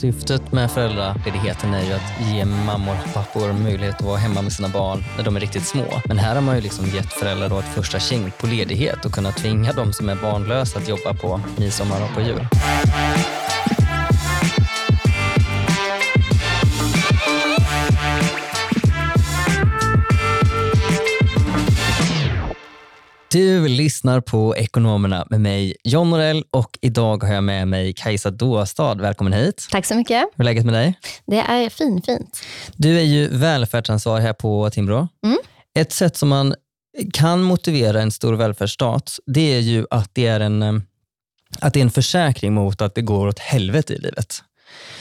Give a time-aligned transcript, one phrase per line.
[0.00, 4.52] Syftet med föräldraledigheten är ju att ge mammor och pappor möjlighet att vara hemma med
[4.52, 5.84] sina barn när de är riktigt små.
[6.04, 9.12] Men här har man ju liksom gett föräldrar då ett första tjing på ledighet och
[9.12, 12.46] kunna tvinga de som är barnlösa att jobba på midsommar och på jul.
[23.30, 28.30] Du lyssnar på Ekonomerna med mig, John Norell och idag har jag med mig Kajsa
[28.30, 28.94] Dåstad.
[28.94, 29.68] Välkommen hit.
[29.70, 30.28] Tack så mycket.
[30.34, 30.98] Hur är läget med dig?
[31.26, 32.42] Det är fin, fint.
[32.76, 35.08] Du är ju välfärdsansvarig här på Timbro.
[35.24, 35.38] Mm.
[35.78, 36.54] Ett sätt som man
[37.12, 40.72] kan motivera en stor välfärdsstat, det är ju att det är en, eh,
[41.60, 44.42] att det är en försäkring mot att det går åt helvete i livet.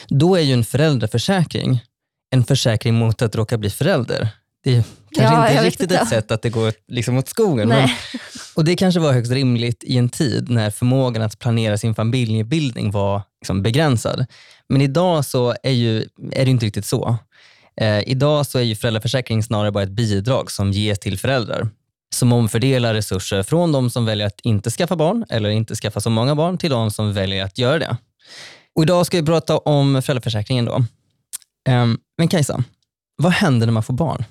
[0.07, 1.81] Då är ju en föräldraförsäkring
[2.29, 4.29] en försäkring mot att råka bli förälder.
[4.67, 4.83] Det är
[5.23, 7.67] kanske Ja, inte riktigt ett sätt att det går liksom åt skogen.
[7.67, 7.89] Men,
[8.55, 12.91] och Det kanske var högst rimligt i en tid när förmågan att planera sin familjebildning
[12.91, 14.25] var liksom begränsad.
[14.69, 15.99] Men idag så är, ju,
[16.31, 17.17] är det inte riktigt så.
[17.81, 21.69] Eh, idag så är ju föräldraförsäkring snarare bara ett bidrag som ges till föräldrar
[22.15, 26.09] som omfördelar resurser från de som väljer att inte skaffa barn eller inte skaffa så
[26.09, 27.97] många barn till de som väljer att göra det.
[28.75, 30.65] Och idag ska vi prata om föräldraförsäkringen.
[30.65, 30.83] Då.
[31.69, 32.63] Ehm, men Kajsa,
[33.15, 34.25] vad händer när man får barn?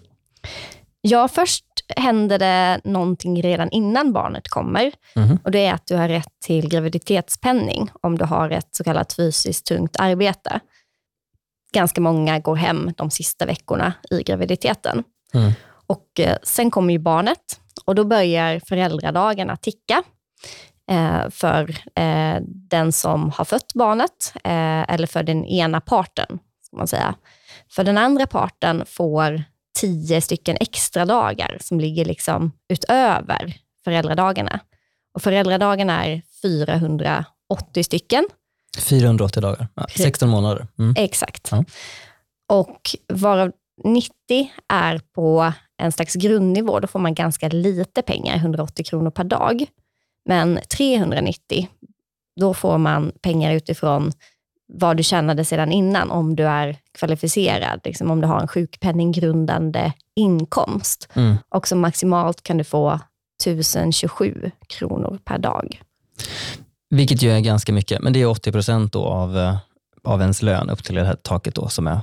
[1.00, 1.64] Ja, först
[1.96, 4.92] händer det någonting redan innan barnet kommer.
[5.14, 5.38] Mhm.
[5.44, 9.12] Och Det är att du har rätt till graviditetspenning om du har ett så kallat
[9.12, 10.60] fysiskt tungt arbete.
[11.72, 15.04] Ganska många går hem de sista veckorna i graviditeten.
[15.34, 15.52] Mm.
[15.86, 20.02] Och eh, Sen kommer ju barnet och då börjar föräldradagarna ticka
[20.90, 24.32] eh, för eh, den som har fött barnet
[24.88, 26.38] eller för den ena parten.
[26.62, 27.14] Ska man säga.
[27.70, 29.44] För den andra parten får
[29.76, 34.60] tio stycken extra dagar som ligger liksom utöver föräldradagarna.
[35.14, 38.28] Och föräldradagarna är 480 stycken.
[38.78, 40.66] 480 dagar, ja, 16 månader.
[40.78, 40.94] Mm.
[40.98, 41.48] Exakt.
[41.50, 41.64] Ja.
[42.48, 42.80] Och
[43.12, 43.52] varav
[43.84, 44.12] 90
[44.68, 46.80] är på en slags grundnivå.
[46.80, 49.66] Då får man ganska lite pengar, 180 kronor per dag.
[50.28, 51.68] Men 390,
[52.40, 54.12] då får man pengar utifrån
[54.72, 59.92] vad du tjänade sedan innan, om du är kvalificerad, liksom om du har en sjukpenninggrundande
[60.16, 61.08] inkomst.
[61.14, 61.36] Mm.
[61.48, 63.00] Och så maximalt kan du få
[63.42, 65.80] 1027 kronor per dag.
[66.90, 69.56] Vilket ju är ganska mycket, men det är 80 procent av, eh,
[70.04, 72.00] av ens lön upp till det här taket då, som är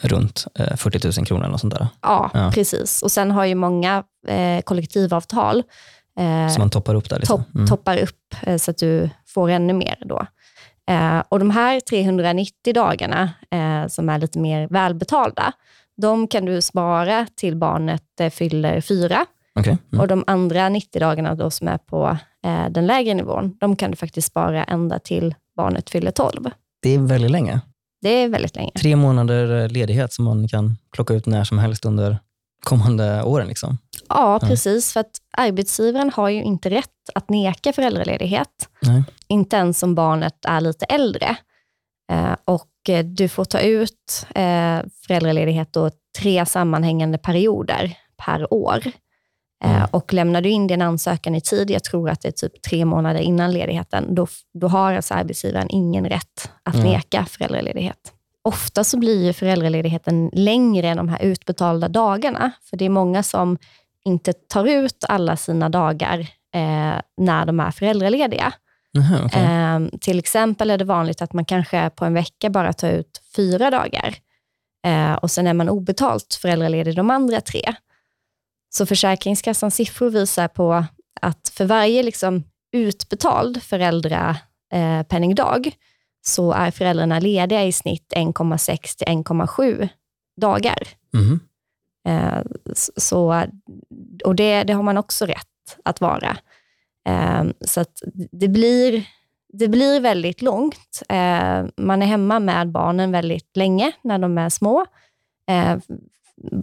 [0.00, 1.44] runt eh, 40 000 kronor.
[1.44, 1.88] Eller sånt där.
[2.02, 2.50] Ja, Ja.
[2.54, 3.02] precis.
[3.02, 5.62] Och sen har ju många eh, kollektivavtal
[6.18, 7.18] eh, Så man toppar upp där.
[7.18, 7.44] Liksom.
[7.44, 10.26] topp, toppar upp eh, så att du får ännu mer då.
[10.90, 15.52] Eh, och de här 390 dagarna eh, som är lite mer välbetalda,
[15.96, 19.26] de kan du spara till barnet eh, fyller fyra.
[19.58, 19.78] Okej.
[19.92, 20.00] Mm.
[20.00, 23.90] Och de andra 90 dagarna då som är på eh, den lägre nivån, de kan
[23.90, 26.50] du faktiskt spara ända till barnet fyller 12.
[26.82, 27.60] Det är väldigt länge.
[28.02, 28.70] Det är väldigt länge.
[28.70, 32.18] Tre månader eh, ledighet som man kan plocka ut när som helst under
[32.64, 33.48] kommande åren.
[33.48, 33.78] Liksom.
[34.08, 34.92] Ja, precis.
[34.92, 38.68] För att arbetsgivaren har ju inte rätt att neka föräldraledighet.
[38.86, 39.02] Nej.
[39.28, 41.36] Inte ens om barnet är lite äldre.
[42.12, 48.82] Eh, och eh, du får ta ut eh, föräldraledighet då tre sammanhängande perioder per år.
[49.64, 49.82] Mm.
[49.90, 52.84] och lämnar du in din ansökan i tid, jag tror att det är typ tre
[52.84, 56.86] månader innan ledigheten, då, då har alltså arbetsgivaren ingen rätt att Mm.
[56.86, 58.12] neka föräldraledighet.
[58.42, 62.50] Ofta så blir ju föräldraledigheten längre än de här utbetalda dagarna.
[62.62, 63.58] För det är många som
[64.04, 66.18] inte tar ut alla sina dagar
[66.54, 68.52] eh, när de är föräldralediga.
[68.98, 69.42] Aha, okej.
[69.42, 73.22] Eh, till exempel är det vanligt att man kanske på en vecka bara tar ut
[73.36, 74.14] fyra dagar.
[74.86, 77.74] Eh, och sen är man obetalt föräldraledig de andra tre.
[78.70, 80.84] Så Försäkringskassans siffror visar på
[81.20, 85.70] att för varje liksom utbetald föräldrapenningdag
[86.26, 89.88] så är föräldrarna lediga i snitt 1,6 till 1,7
[90.40, 90.88] dagar.
[92.08, 92.38] Eh,
[92.72, 93.44] s- Så,
[94.24, 95.46] och det, det har man också rätt
[95.84, 96.36] att vara.
[97.08, 97.84] Eh, Så
[98.32, 99.06] det blir,
[99.52, 101.02] det blir väldigt långt.
[101.08, 104.86] Eh, Man är hemma med barnen väldigt länge när de är små.
[105.50, 105.72] Eh,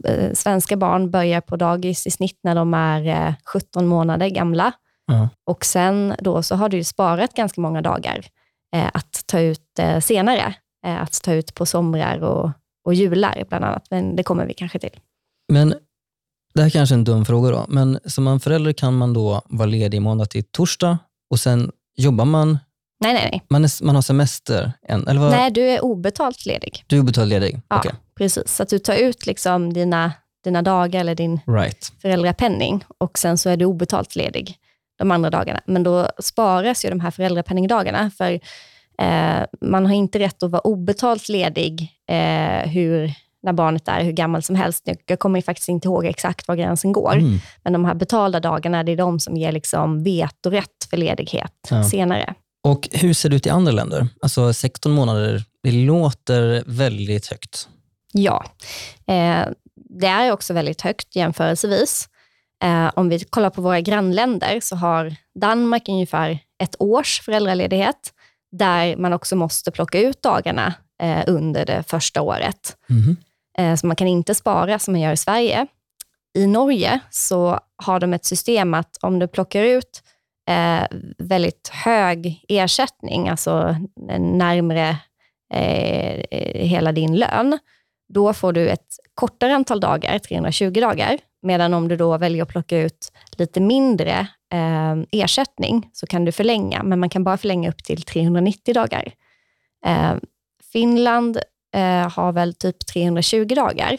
[0.08, 4.72] eh, Svenska barn börjar på dagis i snitt när de är eh, 17 månader gamla.
[5.08, 5.30] Ja.
[5.46, 8.26] Och sen då så har du sparat ganska många dagar
[8.76, 10.56] eh, att ta ut eh, senare.
[10.86, 12.52] Eh, att ta ut på somrar och,
[12.86, 13.88] och jular bland annat.
[13.90, 15.00] Men det kommer vi kanske till.
[15.54, 15.74] Men
[16.54, 19.42] det här kanske är en dum fråga då, men som man förälder kan man då
[19.46, 20.98] vara ledig måndag till torsdag
[21.30, 22.60] och sen jobbar man,
[23.00, 23.44] Nej, nej, nej.
[23.50, 25.32] man, är, man har semester, en, eller vad?
[25.32, 26.84] Nej, du är obetalt ledig.
[26.88, 27.62] Du är betald ledig?
[27.68, 27.78] Ja.
[27.78, 30.12] Okej, Precis, så att du tar ut liksom dina,
[30.44, 31.92] dina dagar eller din right.
[32.02, 34.56] föräldrapenning och sen så är du obetalt ledig
[34.98, 35.62] de andra dagarna.
[35.66, 38.12] Men då sparas ju de här föräldrapenningdagarna.
[38.18, 38.40] För
[39.02, 43.14] Eh, man har inte rätt att vara obetalt ledig eh, hur,
[43.44, 44.90] när barnet är hur gammalt som helst.
[45.06, 47.40] Jag kommer faktiskt inte ihåg exakt var gränsen går, Mm.
[47.64, 51.84] men de här betalda dagarna, det är de som ger liksom vetorätt för ledighet Ja.
[51.84, 52.34] senare.
[52.64, 54.08] Och hur ser det ut i andra länder?
[54.22, 57.68] Alltså 16 månader, det låter väldigt högt.
[58.12, 58.44] Ja,
[59.08, 59.46] eh,
[59.76, 62.10] det är också väldigt högt jämförelsevis.
[62.64, 68.14] Eh, om vi kollar på våra grannländer så har Danmark ungefär ett års föräldraledighet
[68.52, 72.78] där man också måste plocka ut dagarna eh, under det första året.
[72.88, 73.18] Mhm.
[73.58, 75.68] Eh, så man kan inte spara som man gör i Sverige.
[76.38, 80.04] I Norge så har de ett system att om du plockar ut
[80.50, 83.76] eh, väldigt hög ersättning, alltså
[84.20, 84.98] närmre
[85.54, 87.60] eh, hela din lön,
[88.14, 91.20] då får du ett kortare antal dagar, 320 dagar.
[91.42, 96.32] Medan om du då väljer att plocka ut lite mindre eh, ersättning så kan du
[96.32, 99.14] förlänga, men man kan bara förlänga upp till 390 dagar.
[99.86, 100.14] Eh,
[100.72, 101.40] Finland
[101.74, 103.98] eh, har väl typ 320 dagar.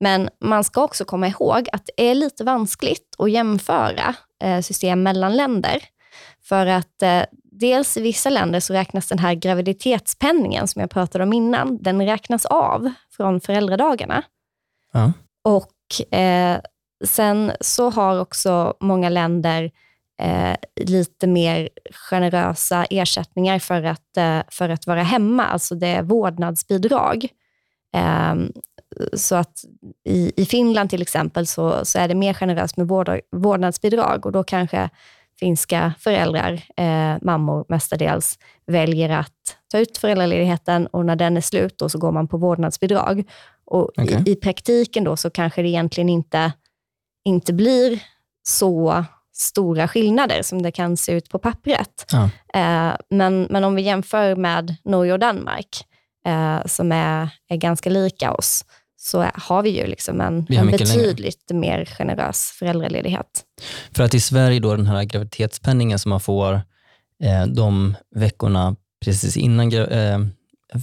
[0.00, 5.02] Men man ska också komma ihåg att det är lite vanskligt att jämföra eh, system
[5.02, 5.82] mellan länder.
[6.42, 11.24] För att eh, dels i vissa länder så räknas den här graviditetspenningen som jag pratade
[11.24, 14.22] om innan, den räknas av från föräldradagarna.
[14.92, 15.12] Ja.
[15.44, 16.60] Och eh,
[17.04, 19.70] sen så har också många länder
[20.18, 21.68] eh, lite mer
[22.10, 27.28] generösa ersättningar för att, eh, för att vara hemma, alltså det är vårdnadsbidrag.
[27.94, 28.34] Eh,
[29.12, 29.64] så att
[30.04, 34.32] i, i Finland till exempel så, så är det mer generöst med vård, vårdnadsbidrag och
[34.32, 34.90] då kanske
[35.40, 41.78] finska föräldrar, eh, mammor mestadels, väljer att ta ut föräldraledigheten och när den är slut
[41.78, 43.24] då så går man på vårdnadsbidrag.
[43.64, 44.22] Och Okej.
[44.26, 46.52] i, i praktiken då så kanske det egentligen inte,
[47.24, 48.02] inte blir
[48.42, 49.04] så
[49.40, 52.06] stora skillnader som det kan se ut på pappret.
[52.12, 52.30] Ja.
[52.54, 55.84] Eh, men, men om vi jämför med Norge och Danmark,
[56.26, 58.64] eh, som är, är ganska lika oss,
[58.96, 60.76] så har vi ju liksom en, en mycket längre.
[60.78, 63.44] betydligt mer generös föräldraledighet.
[63.92, 66.54] För att i Sverige, då, den här graviditetspenningen som man får
[67.24, 70.18] eh, de veckorna precis innan eh,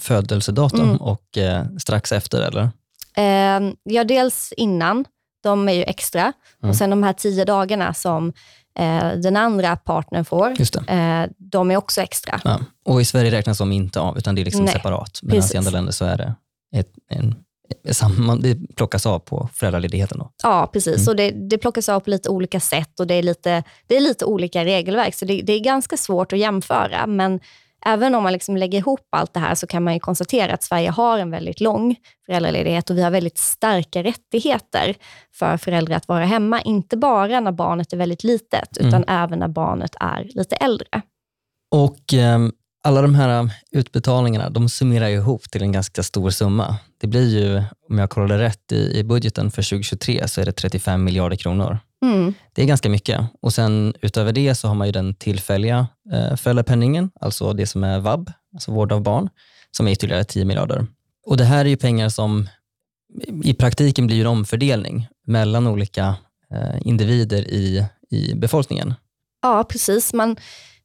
[0.02, 0.98] födelsedatum Mm.
[0.98, 2.70] och eh, strax efter, eller?
[3.18, 5.06] Eh, ja, dels innan,
[5.46, 6.22] de är ju extra.
[6.22, 6.70] Mm.
[6.70, 8.34] Och sen de här tio dagarna som
[8.80, 10.50] eh, den andra partnern får,
[10.88, 12.42] eh, de är också extra.
[12.44, 12.60] Ja.
[12.86, 15.20] Och i Sverige räknas de inte av, utan det är liksom Nej, separat.
[15.30, 15.54] Precis.
[15.54, 16.36] i andra länder så är det
[16.76, 17.36] ett, en,
[17.92, 20.18] samma, det plockas av på föräldraledigheten.
[20.18, 20.32] Då.
[20.44, 20.96] Ja, precis.
[20.96, 21.06] Mm.
[21.06, 24.02] Så det, det plockas av på lite olika sätt och det är lite, det är
[24.02, 25.16] lite olika regelverk.
[25.16, 27.08] Så det, det är ganska svårt att jämföra.
[27.08, 27.40] Men
[27.86, 30.64] även om man liksom lägger ihop allt det här så kan man ju konstatera att
[30.64, 31.96] Sverige har en väldigt lång
[32.26, 34.96] föräldraledighet och vi har väldigt starka rättigheter
[35.34, 36.62] för föräldrar att vara hemma.
[36.62, 39.24] Inte bara när barnet är väldigt litet, utan Mm.
[39.24, 40.88] även när barnet är lite äldre.
[41.72, 42.52] Och ehm,
[42.84, 46.76] alla de här um, utbetalningarna, de summerar ihop till en ganska stor summa.
[47.02, 50.52] Det blir ju, om jag kollade rätt i, i budgeten för 2023, så är det
[50.52, 51.78] 35 miljarder kronor.
[52.06, 52.34] Mm.
[52.54, 53.22] Det är ganska mycket.
[53.42, 57.84] Och sen utöver det så har man ju den tillfälliga eh, föräldrapenningen, alltså det som
[57.84, 59.30] är vab, alltså vård av barn,
[59.72, 60.88] som är ytterligare 10 miljarder.
[61.26, 62.48] Och det här är ju pengar som
[63.44, 66.16] i praktiken blir en omfördelning mellan olika
[66.54, 68.94] eh, individer i, i befolkningen.
[69.42, 70.14] Ja, precis.
[70.14, 70.36] Man,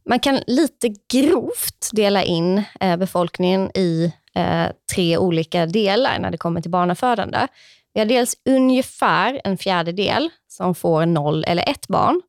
[0.09, 6.39] man kan lite grovt dela in eh, befolkningen i eh, tre olika delar när det
[6.39, 7.47] kommer till barnafödande.
[7.95, 12.21] Vi har dels ungefär en fjärdedel som får noll eller ett barn.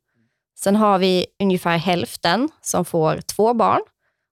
[0.59, 3.81] Sen har vi ungefär hälften som får två barn.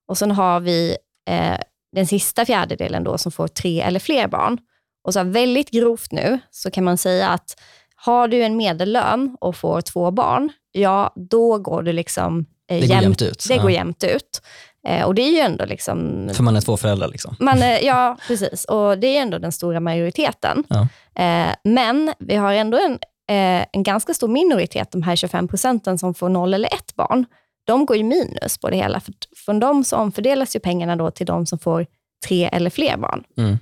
[0.07, 0.98] Och sen har vi
[1.29, 1.57] eh,
[1.95, 4.57] den sista fjärdedelen då som får tre eller fler barn.
[5.03, 7.59] Och så väldigt grovt nu så kan man säga att
[7.95, 12.88] har du en medellön och får två barn, ja då går du liksom eh, Det
[12.88, 13.45] går jämnt ut.
[13.48, 13.62] Det Ja.
[13.62, 14.41] går jämnt ut.
[14.89, 16.29] Eh, och det är ju ändå liksom...
[16.34, 17.08] För man är två föräldrar.
[17.08, 17.36] Liksom.
[17.39, 18.65] Man, är- ja, precis.
[18.65, 20.63] Och det är ändå den stora majoriteten.
[20.67, 20.88] Ja.
[21.24, 22.91] Eh, men vi har ändå en,
[23.29, 27.25] eh, en ganska stor minoritet, de här 25 procenten som får noll eller ett barn.
[27.65, 29.00] De går ju minus på det hela.
[29.00, 29.13] För
[29.46, 31.86] från dem så omfördelas ju pengarna då till de som får
[32.27, 33.24] tre eller fler barn.
[33.38, 33.58] Mm.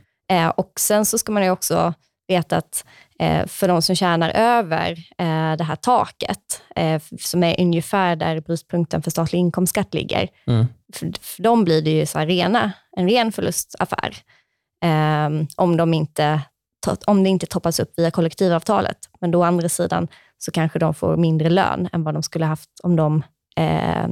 [0.55, 1.93] Och Sen så ska man ju också
[2.27, 2.86] veta att
[3.47, 9.01] för de som tjänar över eh, det här taket, eh, som är ungefär där brytpunkten
[9.01, 10.65] för statlig inkomstskatt ligger, Mm.
[10.93, 14.15] för, för dem blir det ju så rena, en ren förlustaffär.
[14.83, 16.41] Eh, om, de inte,
[17.05, 18.97] om det inte toppas upp via kollektivavtalet.
[19.21, 20.07] Men då å andra sidan
[20.38, 23.24] så kanske de får mindre lön än vad de skulle haft om de
[23.57, 24.07] eh,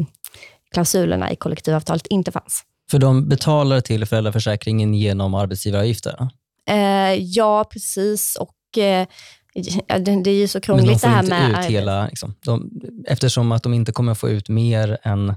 [0.73, 2.63] klausulerna i kollektivavtalet inte fanns.
[2.91, 6.27] För de betalar till föräldraförsäkringen genom arbetsgivaravgifter.
[6.69, 8.35] Eh, ja, precis.
[8.35, 9.07] Och eh,
[9.99, 11.59] det, är ju så Men de krångligt det får här inte med...
[11.59, 12.71] ut hela, liksom, de,
[13.07, 15.33] eftersom att de inte kommer få ut mer än,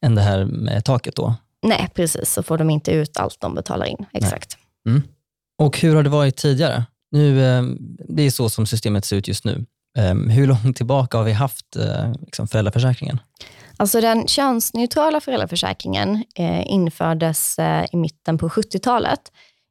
[0.00, 2.32] än det här med taket då, Nej, precis.
[2.32, 4.06] Så får de inte ut allt de betalar in.
[4.12, 4.56] Exakt.
[4.86, 5.02] Mm.
[5.58, 6.84] Och hur har det varit tidigare?
[7.10, 7.62] Nu, eh,
[8.08, 9.66] det är så som systemet ser ut just nu.
[9.98, 11.76] Eh, hur långt tillbaka har vi haft
[12.20, 13.18] liksom föräldraförsäkringen?
[13.80, 19.20] Alltså den könsneutrala föräldraförsäkringen eh, infördes eh, i mitten på 70-talet.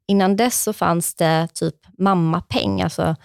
[0.10, 3.16] Innan dess så fanns det typ mammapeng, alltså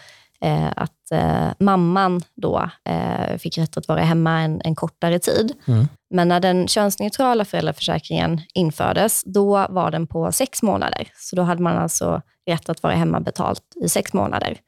[0.41, 5.53] eh, att eh, mamman då eh, fick rätt att vara hemma en, en kortare tid.
[5.67, 5.89] Mm.
[6.11, 11.09] Men när den könsneutrala föräldraförsäkringen infördes, då var den på sex månader.
[11.17, 14.59] Så då hade man alltså rätt att vara hemma betalt i sex månader.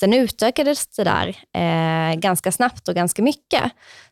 [0.00, 3.62] Sen utökades det där eh, ganska snabbt och ganska mycket.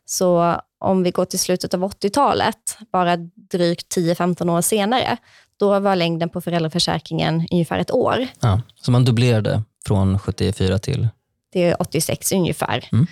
[0.05, 3.17] Så om vi går till slutet av 80-talet, bara
[3.51, 5.17] drygt 10-15 år senare,
[5.59, 8.27] då var längden på föräldraförsäkringen ungefär ett år.
[8.39, 11.07] Ja, så man dubblerade från 74 till?
[11.53, 12.89] Det är 86 ungefär.
[12.91, 13.07] Mm.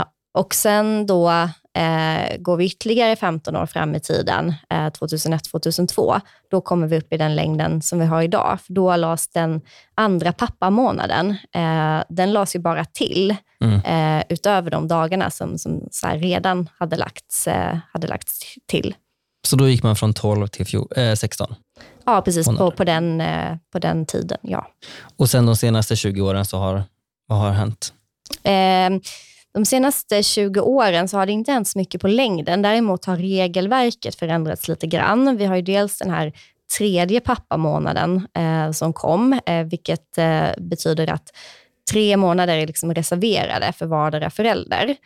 [0.00, 0.04] Eh,
[0.34, 1.30] och sen då
[1.78, 6.20] eh, går vi ytterligare 15 år fram i tiden, eh, 2001-2002,
[6.50, 8.58] då kommer vi upp i den längden som vi har idag.
[8.66, 9.60] För då lades den
[9.94, 13.80] andra pappamånaden, eh, den lades ju bara till Mm.
[13.80, 18.94] eh, utöver de dagarna som, som redan hade lagts, eh, hade lagts till.
[19.46, 21.54] Så då gick man från 12 till fjol, eh, 16?
[22.04, 22.46] Ja, precis.
[22.46, 24.66] På, på, den, eh, på den tiden, ja.
[25.16, 26.82] Och sen de senaste 20 åren, så har,
[27.26, 27.92] vad har hänt?
[28.42, 29.00] Eh,
[29.54, 32.62] de senaste 20 åren så har det inte hänt så mycket på längden.
[32.62, 35.36] Däremot har regelverket förändrats lite grann.
[35.36, 36.32] Vi har ju dels den här
[36.78, 41.32] tredje pappamånaden eh, som kom, eh, vilket eh, betyder att
[41.90, 44.96] tre månader är liksom reserverade för vardera förälder.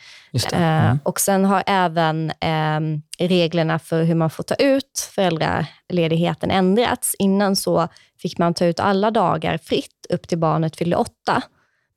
[0.53, 0.99] Eh, Mm.
[1.05, 2.81] och sen har även eh,
[3.29, 7.15] reglerna för hur man får ta ut föräldraledigheten ändrats.
[7.19, 7.89] Innan så
[8.23, 11.43] fick man ta ut alla dagar fritt upp till barnet fyllde åtta.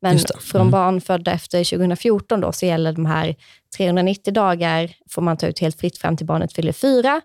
[0.02, 0.40] Men det.
[0.42, 0.72] från Mm.
[0.72, 3.36] barn födda efter 2014 då, så gäller de här
[3.78, 7.22] 390 dagar får man ta ut helt fritt fram till barnet fyller fyra.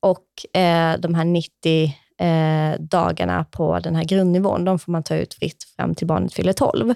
[0.00, 5.14] Och eh, de här 90 eh, dagarna på den här grundnivån, de får man ta
[5.14, 6.94] ut fritt fram till barnet fyller 12.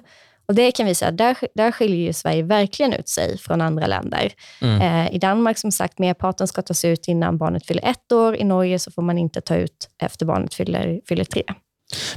[0.49, 4.33] Och det kan vi säga, där, där skiljer Sverige verkligen ut sig från andra länder.
[4.61, 4.81] Mm.
[4.81, 8.37] Eh, I Danmark, som sagt, merparten ska tas ut innan barnet fyller ett år.
[8.37, 11.43] I Norge så får man inte ta ut efter barnet fyller, fyller tre.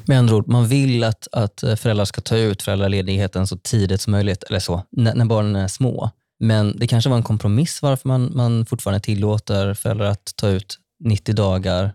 [0.05, 4.11] Med andra ord, man vill att, att föräldrar ska ta ut föräldraledigheten så tidigt som
[4.11, 6.09] möjligt, eller så, när, när barnen är små.
[6.39, 10.77] Men det kanske var en kompromiss varför man, man fortfarande tillåter föräldrar att ta ut
[11.03, 11.93] 90 dagar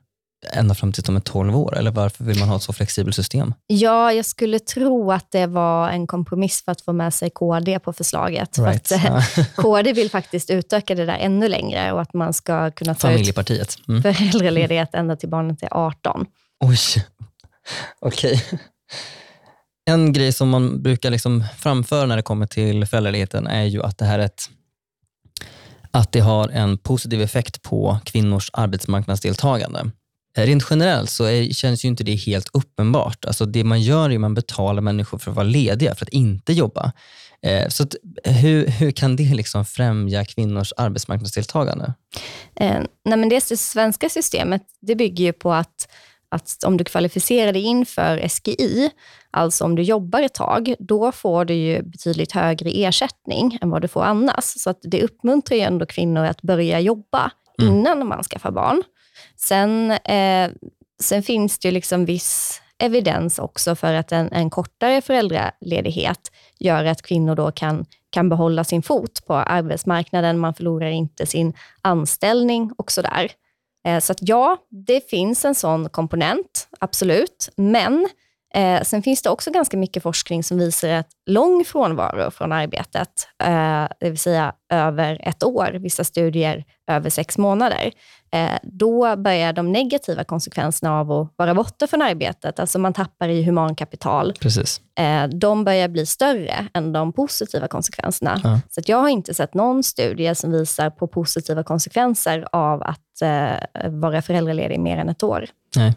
[0.51, 1.79] ända fram till de är 12 år?
[1.79, 3.55] Eller varför vill man ha ett så flexibelt system?
[3.67, 7.79] Ja, jag skulle tro att det var en kompromiss för att få med sig KD
[7.79, 8.57] på förslaget.
[8.57, 9.23] För att, eh, Ja.
[9.57, 13.13] KD vill faktiskt utöka det där ännu längre och att man ska kunna ta ut
[13.13, 13.77] Familjepartiet.
[13.89, 14.03] Mm.
[14.03, 16.27] föräldraledighet ända till barnet är 18.
[16.65, 16.79] Oj,
[18.01, 18.45] okej.
[19.85, 23.99] En grej som man brukar liksom framföra när det kommer till föräldraledigheten är ju att
[23.99, 24.43] det här är ett
[25.91, 29.91] att det har en positiv effekt på kvinnors arbetsmarknadsdeltagande.
[30.35, 33.25] Rent generellt så är, känns ju inte det helt uppenbart.
[33.25, 36.13] Alltså det man gör är att man betalar människor för att vara lediga, för att
[36.13, 36.93] inte jobba.
[37.43, 41.95] Eh, Så att, hur, hur kan det liksom främja kvinnors arbetsmarknadsdeltagande?
[42.57, 45.89] Eh, nej, men det svenska systemet det bygger ju på att,
[46.29, 48.91] att om du kvalificerar dig in för SGI,
[49.31, 53.83] alltså om du jobbar ett tag, då får du ju betydligt högre ersättning än vad
[53.83, 54.45] du får annars.
[54.45, 57.75] Så att det uppmuntrar ju ändå kvinnor att börja jobba Mm.
[57.75, 58.83] innan man skaffar barn.
[59.45, 60.51] Sen, eh,
[61.03, 66.85] sen finns det ju liksom viss evidens också för att en, en kortare föräldraledighet gör
[66.85, 70.39] att kvinnor då kan, kan behålla sin fot på arbetsmarknaden.
[70.39, 73.31] Man förlorar inte sin anställning och sådär.
[73.87, 77.49] Eh, Så att ja, det finns en sån komponent, absolut.
[77.57, 78.09] Men
[78.55, 83.29] eh, sen finns det också ganska mycket forskning som visar att lång frånvaro från arbetet,
[83.45, 87.93] eh, det vill säga över ett år, vissa studier över sex månader,
[88.33, 93.29] eh, då börjar de negativa konsekvenserna av att vara borta från arbetet, alltså man tappar
[93.29, 94.81] i humankapital, Precis.
[94.99, 98.41] eh, de börjar bli större än de positiva konsekvenserna.
[98.45, 98.61] Ja.
[98.71, 103.91] Så jag har inte sett någon studie som visar på positiva konsekvenser av att eh,
[103.91, 105.47] vara föräldraledig mer än ett år.
[105.77, 105.95] Nej.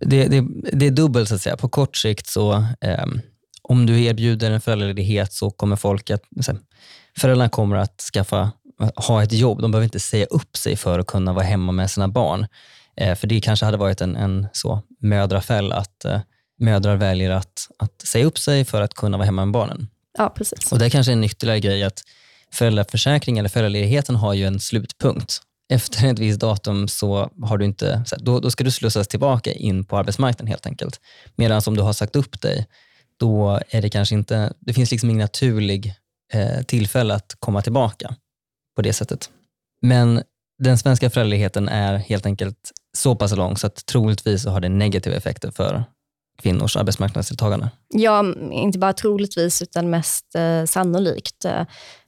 [0.00, 1.56] Det, det, det är dubbelt så att säga.
[1.56, 3.20] På kort sikt så ehm,
[3.62, 6.22] om du erbjuder en föräldraledighet så kommer folk att,
[7.18, 8.50] föräldrarna kommer att skaffa,
[8.96, 9.62] ha ett jobb.
[9.62, 12.46] De behöver inte säga upp sig för att kunna vara hemma med sina barn.
[12.96, 16.20] Eh, för det kanske hade varit en, en så mödrafäll att eh,
[16.58, 19.88] mödrar väljer att, att säga upp sig för att kunna vara hemma med barnen.
[20.18, 20.72] Ja, precis.
[20.72, 22.02] Och det är kanske en ytterligare grej att
[22.52, 25.42] föräldraförsäkring eller föräldraledigheten har ju en slutpunkt.
[25.68, 29.84] Efter ett visst datum så har du inte, då, då ska du slussas tillbaka in
[29.84, 31.00] på arbetsmarknaden helt enkelt.
[31.36, 32.66] Medan om du har sagt upp dig,
[33.20, 35.94] då är det kanske inte, det finns liksom ingen naturlig
[36.32, 38.14] eh, tillfälle att komma tillbaka
[38.76, 39.30] på det sättet.
[39.82, 40.22] Men
[40.58, 44.68] den svenska föräldraledigheten är helt enkelt så pass lång så att troligtvis så har det
[44.68, 45.84] negativa effekter för
[46.42, 47.70] kvinnors arbetsmarknadsdeltagande.
[47.88, 51.44] Ja, inte bara troligtvis utan mest eh, sannolikt.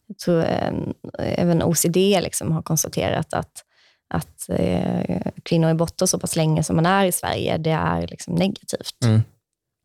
[0.08, 0.72] Jag tror eh,
[1.18, 3.64] även OCD liksom har konstaterat att,
[4.14, 8.06] att eh, kvinnor är borta så pass länge som man är i Sverige, det är
[8.06, 9.04] liksom negativt.
[9.04, 9.22] Mm.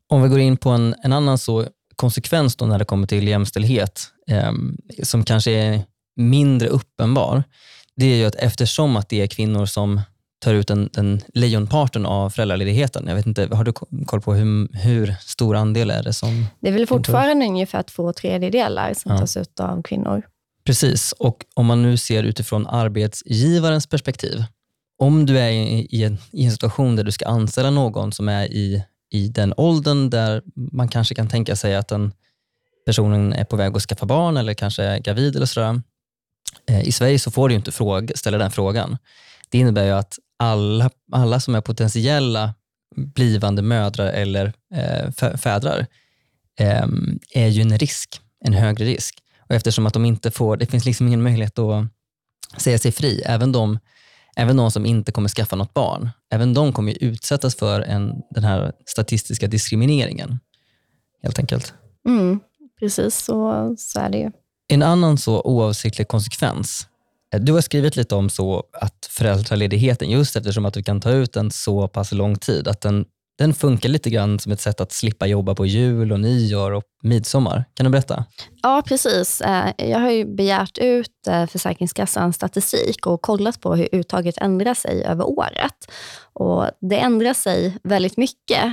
[0.09, 1.65] Om vi går in på en, en annan så
[1.95, 4.51] konsekvens då när det kommer till jämställdhet, eh,
[5.03, 5.83] som kanske är
[6.15, 7.43] mindre uppenbar,
[7.95, 10.01] det är ju att eftersom att det är kvinnor som
[10.43, 13.07] tar ut den, den lejonparten av föräldraledigheten.
[13.07, 13.73] Jag vet inte, har du
[14.05, 16.45] koll på hur, hur stor andel är det som...
[16.59, 19.17] Det är väl fortfarande ungefär två tredjedelar som ja.
[19.17, 20.21] tas ut av kvinnor.
[20.65, 24.43] Precis, och om man nu ser utifrån arbetsgivarens perspektiv.
[24.99, 28.45] Om du är i, en, i en situation där du ska anställa någon som är
[28.45, 32.11] i, i den åldern där man kanske kan tänka sig att den
[32.85, 35.81] personen är på väg att skaffa barn eller kanske är gravid eller sådär.
[36.69, 38.97] Eh, I Sverige så får du inte fråga, ställa den frågan.
[39.49, 42.53] Det innebär ju att alla, alla som är potentiella
[42.95, 45.87] blivande mödrar eller eh, fädrar
[46.59, 46.87] eh,
[47.33, 49.19] är ju en risk, en högre risk.
[49.39, 51.85] Och eftersom att de inte får, det finns liksom ingen möjlighet att
[52.57, 53.21] säga sig fri.
[53.25, 53.79] Även de,
[54.35, 58.43] även de som inte kommer skaffa något barn, även de kommer utsättas för en, den
[58.43, 60.39] här statistiska diskrimineringen.
[61.23, 61.73] Helt enkelt.
[62.07, 62.39] Mm,
[62.79, 64.31] precis, så, så är det ju.
[64.67, 66.87] En annan så oavsiktlig konsekvens
[67.33, 71.11] Eh, du har skrivit lite om så att föräldraledigheten, just eftersom att du kan ta
[71.11, 73.05] ut den så pass lång tid, att den,
[73.37, 76.83] den funkar lite grann som ett sätt att slippa jobba på jul och nyår och
[77.03, 77.65] midsommar.
[77.73, 78.25] Kan du berätta?
[78.61, 79.41] Ja, precis.
[79.41, 84.73] Eh, jag har ju begärt ut eh, Försäkringskassans statistik och kollat på hur uttaget ändrar
[84.73, 85.91] sig över året.
[86.33, 88.63] Och det ändrar sig väldigt mycket,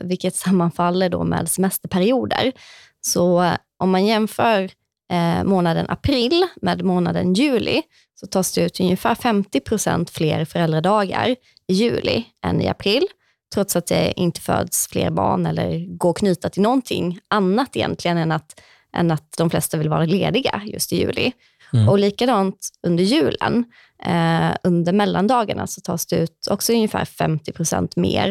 [0.00, 2.52] vilket sammanfaller då med semesterperioder.
[3.00, 4.70] Så om man jämför
[5.10, 7.82] eh, månaden april med månaden juli
[8.20, 11.36] så tas det ut ungefär 50 procent fler föräldradagar
[11.66, 13.06] i juli än i april,
[13.54, 18.18] trots att det inte föds fler barn eller går att knyta till någonting annat egentligen
[18.18, 18.60] än att,
[18.92, 21.32] än att de flesta vill vara lediga just i juli.
[21.72, 21.88] Mm.
[21.88, 23.64] Och likadant under julen.
[24.04, 28.30] Eh, under mellandagarna så tas det ut också ungefär 50 procent mer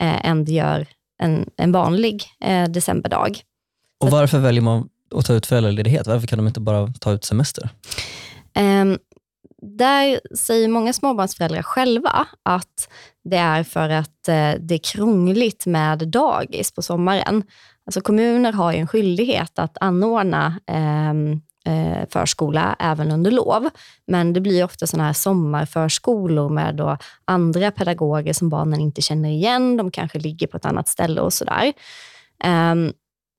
[0.00, 0.86] eh, än det gör
[1.22, 3.40] en, en vanlig eh, decemberdag.
[4.00, 6.06] Och varför väljer man att ta ut föräldraledighet?
[6.06, 7.68] Varför kan de inte bara ta ut semester?
[8.58, 8.98] Um,
[9.62, 12.88] där säger många småbarnsföräldrar själva att
[13.24, 17.42] det är för att eh, det är krångligt med dagis på sommaren.
[17.86, 20.60] Alltså kommuner har en skyldighet att anordna
[21.10, 21.40] um,
[22.10, 23.68] förskola även under lov.
[24.06, 29.28] Men det blir ofta såna här sommarförskolor med då andra pedagoger som barnen inte känner
[29.28, 29.76] igen.
[29.76, 31.72] De kanske ligger på ett annat ställe och sådär.
[32.44, 32.92] Ehm,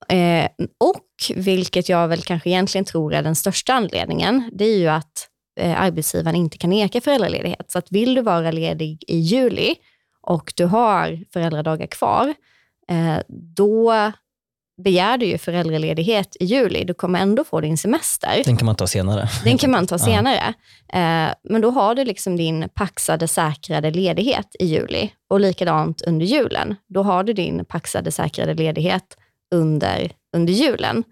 [0.08, 4.88] Eh, och, vilket jag väl kanske egentligen tror är den största anledningen, det är ju
[4.88, 5.28] att
[5.60, 7.70] eh, arbetsgivaren inte kan neka föräldraledighet.
[7.70, 9.74] Så att vill du vara ledig i juli
[10.22, 12.34] och du har föräldradagar kvar,
[12.88, 13.18] eh,
[13.56, 14.12] då
[14.84, 16.84] begär du ju föräldraledighet i juli.
[16.84, 18.42] Du kommer ändå få din semester.
[18.44, 19.28] Den kan man ta senare.
[19.44, 20.54] Den kan man ta senare.
[20.88, 20.98] Ja.
[20.98, 25.12] Eh, men då har du liksom din paxade, säkrade ledighet i juli.
[25.28, 26.76] Och likadant under julen.
[26.88, 29.16] Då har du din paxade, säkrade ledighet
[29.50, 31.04] under, under julen.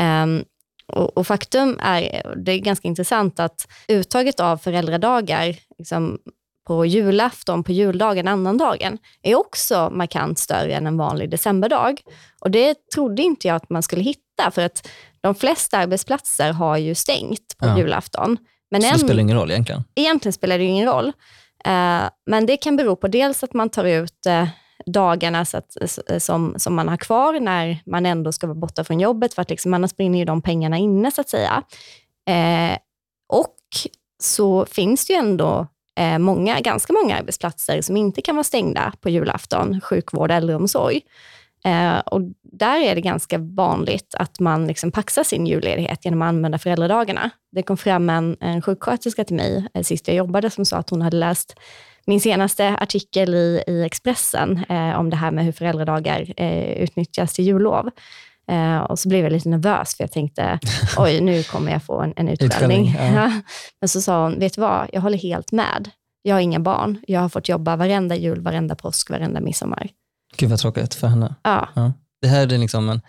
[0.00, 0.44] Um,
[0.86, 6.18] och, och, faktum är, det är ganska intressant att uttaget av föräldradagar liksom,
[6.66, 12.00] på julafton, på juldagen, annandagen, är också markant större än en vanlig decemberdag.
[12.40, 14.88] Och det trodde inte jag att man skulle hitta, för att
[15.20, 17.78] de flesta arbetsplatser har ju stängt på ja.
[17.78, 18.38] julafton.
[18.70, 19.84] Men Så det spelar ingen roll egentligen?
[19.94, 21.06] Egentligen spelar det ingen roll.
[21.66, 24.48] Uh, men det kan bero på dels att man tar ut uh,
[24.86, 25.76] dagarna så att,
[26.18, 29.50] som, som man har kvar när man ändå ska vara borta från jobbet, för att
[29.50, 31.62] liksom, annars brinner ju de pengarna inne så att säga.
[32.28, 32.78] Eh,
[33.28, 33.56] och
[34.22, 35.66] så finns det ju ändå
[35.98, 41.00] eh, många, ganska många arbetsplatser som inte kan vara stängda på julafton, sjukvård, äldreomsorg.
[41.64, 46.28] Eh, och där är det ganska vanligt att man liksom paxar sin julledighet genom att
[46.28, 47.30] använda föräldradagarna.
[47.52, 50.90] Det kom fram en, en sjuksköterska till mig eh, sist jag jobbade som sa att
[50.90, 51.54] hon hade läst
[52.06, 57.32] min senaste artikel i, i Expressen eh, om det här med hur föräldradagar eh, utnyttjas
[57.32, 57.90] till jullov.
[58.50, 60.58] Eh, och så blev jag lite nervös, för jag tänkte,
[60.96, 62.96] oj, nu kommer jag få en, en utskällning.
[63.14, 63.32] Ja.
[63.80, 65.90] Men så sa hon, vet du vad, jag håller helt med.
[66.22, 66.98] Jag har inga barn.
[67.06, 69.88] Jag har fått jobba varenda jul, varenda påsk, varenda midsommar.
[70.36, 71.34] Gud vad tråkigt för henne.
[71.42, 71.68] Ja.
[71.74, 71.92] ja.
[72.20, 73.00] Det här är liksom en,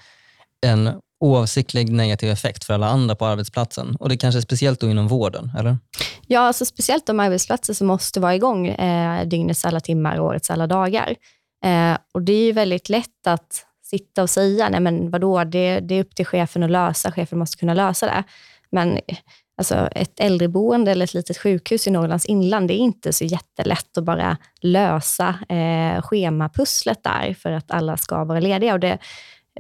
[0.66, 3.96] en oavsiktlig negativ effekt för alla andra på arbetsplatsen.
[4.00, 5.78] Och det kanske är speciellt då inom vården, eller?
[6.28, 10.50] Ja, alltså speciellt de arbetsplatser som måste vara igång eh, dygnets alla timmar och årets
[10.50, 11.16] alla dagar.
[11.66, 15.80] Eh, och Det är ju väldigt lätt att sitta och säga, nej men vadå, det,
[15.80, 18.24] det är upp till chefen att lösa, chefen måste kunna lösa det.
[18.72, 19.00] Men
[19.58, 23.98] Alltså ett äldreboende eller ett litet sjukhus i Norrlands inland, det är inte så jättelätt
[23.98, 28.74] att bara lösa eh, schemapusslet där för att alla ska vara lediga.
[28.74, 28.98] Och det,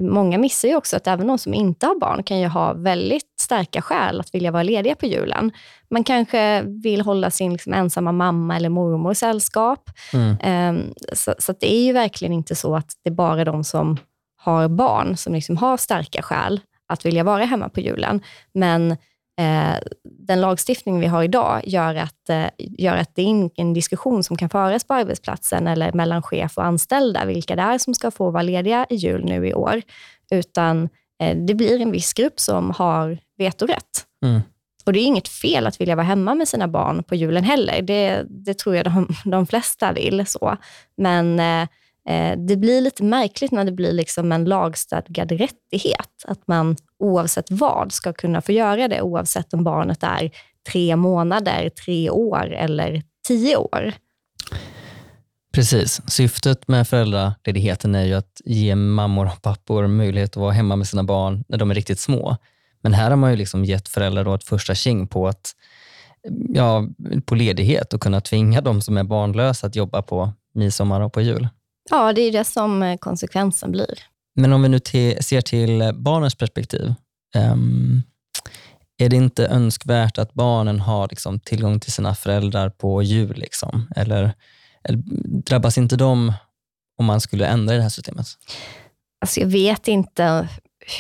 [0.01, 3.39] många missar ju också att även de som inte har barn kan ju ha väldigt
[3.39, 5.51] starka skäl att vilja vara lediga på julen.
[5.89, 9.89] Man kanske vill hålla sin liksom ensamma mamma eller mormor sällskap.
[10.13, 10.75] Mm.
[10.75, 13.97] Um, så, så det är ju verkligen inte så att det är bara de som
[14.37, 18.21] har barn som liksom har starka skäl att vilja vara hemma på julen.
[18.53, 18.97] Men
[19.39, 24.23] eh, den lagstiftning vi har idag gör att, eh, gör att det är en diskussion
[24.23, 28.11] som kan föras på arbetsplatsen eller mellan chef och anställda, vilka det är som ska
[28.11, 29.81] få vara lediga i jul nu i år.
[30.31, 30.89] Utan
[31.21, 34.05] eh, det blir en viss grupp som har vetorätt.
[34.25, 34.41] Mm.
[34.85, 37.81] Och det är inget fel att vilja vara hemma med sina barn på julen heller.
[37.81, 40.25] Det, det tror jag de, de flesta vill.
[40.27, 40.57] så.
[40.97, 41.67] Men eh,
[42.09, 47.51] Eh, det blir lite märkligt när det blir liksom en lagstadgad rättighet, att man oavsett
[47.51, 50.31] vad ska kunna få göra det, oavsett om barnet är
[50.71, 53.93] tre månader, tre år eller tio år.
[55.53, 56.01] Precis.
[56.07, 60.87] Syftet med föräldraledigheten är ju att ge mammor och pappor möjlighet att vara hemma med
[60.87, 62.37] sina barn när de är riktigt små.
[62.81, 65.55] Men här har man ju liksom gett föräldrar då ett första king på att
[66.49, 66.87] ja,
[67.25, 71.21] på ledighet och kunna tvinga de som är barnlösa att jobba på midsommar och på
[71.21, 71.47] jul.
[71.89, 73.99] Ja, det är det som eh, konsekvensen blir.
[74.35, 74.79] Men om vi nu
[75.19, 76.93] ser till barnens perspektiv.
[77.35, 78.03] Um,
[78.97, 83.37] är det inte önskvärt att barnen har liksom, tillgång till sina föräldrar på jul?
[83.37, 83.87] Liksom?
[83.95, 84.33] Eller,
[84.83, 85.03] eller
[85.43, 86.33] drabbas inte de
[86.97, 88.27] om man skulle ändra i det här systemet?
[89.21, 90.49] Alltså jag vet inte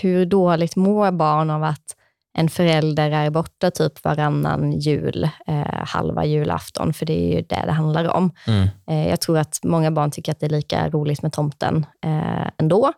[0.01, 1.94] hur dåligt mår barn av att
[2.37, 7.63] en förälder är borta typ varannan jul, eh, halva julafton, för det är ju det
[7.65, 8.31] det handlar om.
[8.47, 8.67] Mm.
[8.89, 12.47] Eh, jag tror att många barn tycker att det är lika roligt med tomten eh,
[12.57, 12.93] ändå.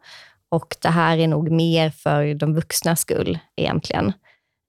[0.51, 4.13] Och det här är nog mer för de vuxnas skull egentligen.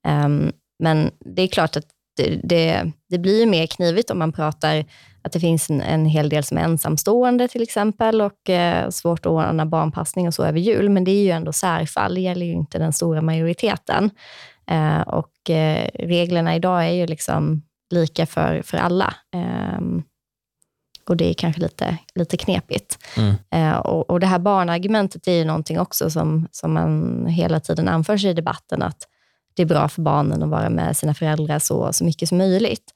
[0.07, 0.51] Um,
[0.83, 1.85] men det är klart att
[2.17, 4.85] det, det, det, blir mer knivigt om man pratar
[5.21, 9.19] att det finns en, en hel del som är ensamstående till exempel och eh, svårt
[9.19, 10.89] att ordna barnpassning och så över jul.
[10.89, 14.09] Men det är ju ändå särfall, det gäller ju inte den stora majoriteten.
[14.69, 19.13] Eh, och eh, reglerna idag är ju liksom lika för, för alla.
[19.35, 19.79] Eh,
[21.07, 22.97] och det är kanske lite, lite knepigt.
[23.17, 23.35] Mm.
[23.51, 27.87] Eh, och, och det här barnargumentet är ju någonting också som, som man hela tiden
[27.87, 29.07] anför i debatten, att
[29.53, 32.93] det är bra för barnen att vara med sina föräldrar så, så mycket som möjligt.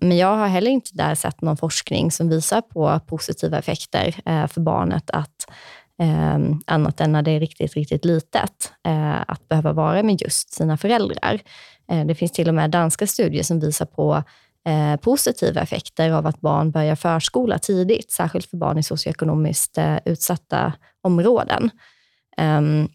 [0.00, 4.14] Men jag har heller inte där sett någon forskning som visar på positiva effekter
[4.48, 5.46] för barnet att
[6.02, 10.54] eh, annat än när det är riktigt, riktigt litet, eh, att behöva vara med just
[10.54, 11.40] sina föräldrar.
[11.90, 14.22] Eh, det finns till och med danska studier som visar på
[14.68, 19.96] eh, positiva effekter av att barn börjar förskola tidigt, särskilt för barn i socioekonomiskt eh,
[20.04, 21.70] utsatta områden.
[22.36, 22.88] Ehm,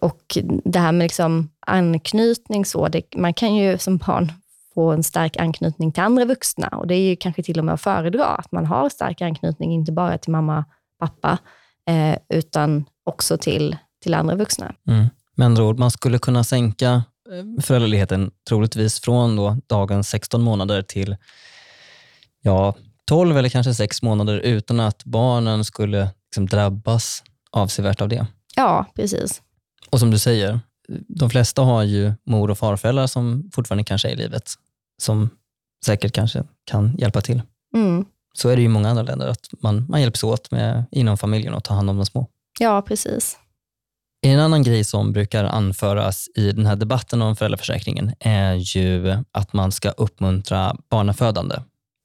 [0.00, 4.32] och det här med liksom anknytning, så, det, man kan ju som barn
[4.74, 7.74] få en stark anknytning till andra vuxna och det är ju kanske till och med
[7.74, 10.64] att föredra, att man har stark anknytning, inte bara till mamma,
[10.98, 11.38] pappa,
[11.88, 14.74] eh, utan också till, till andra vuxna.
[14.88, 15.06] Mm.
[15.36, 16.92] Med andra ord, man skulle kunna sänka
[17.30, 21.16] eh, föräldraledigheten troligtvis från då dagens 16 månader till
[22.42, 22.74] ja,
[23.06, 28.26] 12 eller kanske 6 månader utan att barnen skulle liksom drabbas avsevärt av det.
[28.56, 29.42] Ja, precis.
[29.90, 30.60] Och som du säger,
[31.08, 34.50] de flesta har ju mor och farföräldrar som fortfarande kanske är i livet,
[35.02, 35.30] som
[35.84, 37.42] säkert kanske kan hjälpa till.
[37.74, 41.18] Mm så är det i många andra länder, att man, man hjälps åt med, inom
[41.18, 42.26] familjen att ta hand om de små.
[42.58, 43.38] Ja, precis.
[44.22, 49.52] En annan grej som brukar anföras i den här debatten om föräldraförsäkringen är ju att
[49.52, 51.56] man ska uppmuntra barnafödande.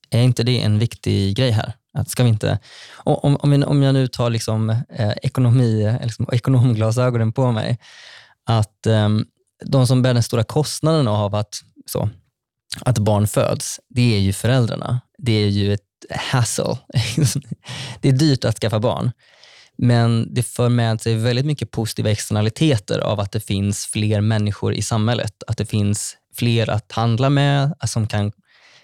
[0.09, 1.73] Är inte det en viktig grej här?
[1.93, 2.59] Att ska vi inte,
[2.93, 7.79] om, om, om jag nu tar liksom, eh, ekonomi, liksom, ekonomglasögonen på mig,
[8.45, 9.09] att eh,
[9.65, 12.09] de som bär den stora kostnaden av att, så,
[12.81, 15.01] att barn föds, det är ju föräldrarna.
[15.17, 16.77] Det är ju ett hassle.
[18.01, 19.11] det är dyrt att skaffa barn.
[19.77, 24.73] Men det för med sig väldigt mycket positiva externaliteter av att det finns fler människor
[24.73, 25.43] i samhället.
[25.47, 28.31] Att det finns fler att handla med, som kan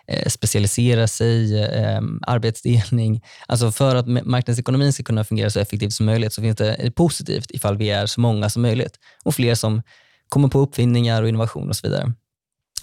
[0.07, 3.21] eh, specialisera sig, ehm, arbetsdelning.
[3.47, 6.91] Alltså för att marknadsekonomin ska kunna fungera så effektivt som möjligt så finns det eh,
[6.91, 9.81] positivt ifall vi är så många som möjligt och fler som
[10.29, 12.13] kommer på uppfinningar och innovation och så vidare.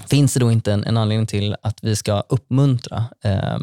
[0.06, 3.58] Finns det då inte en, en anledning till att vi ska uppmuntra eh,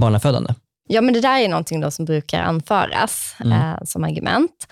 [0.00, 0.54] barnafödande?
[0.88, 3.52] Ja, men det där är någonting då som brukar anföras mm.
[3.52, 4.66] eh, som argument.